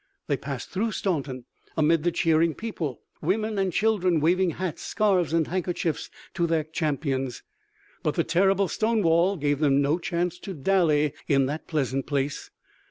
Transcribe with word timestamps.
They 0.25 0.35
passed 0.35 0.71
through 0.71 0.93
Staunton, 0.93 1.45
amid 1.77 2.01
the 2.01 2.11
cheering 2.11 2.55
people, 2.55 3.01
women 3.21 3.59
and 3.59 3.71
children 3.71 4.19
waving 4.19 4.49
hats, 4.57 4.81
scarfs 4.81 5.31
and 5.31 5.45
handkerchiefs 5.47 6.09
to 6.33 6.47
their 6.47 6.63
champions. 6.63 7.43
But 8.01 8.15
the 8.15 8.23
terrible 8.23 8.67
Stonewall 8.67 9.37
gave 9.37 9.59
them 9.59 9.79
no 9.79 9.99
chance 9.99 10.39
to 10.39 10.55
dally 10.55 11.13
in 11.27 11.45
that 11.45 11.67
pleasant 11.67 12.07
place. 12.07 12.49